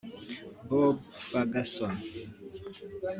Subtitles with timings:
[0.69, 0.97] Bob
[1.29, 1.95] Ferguson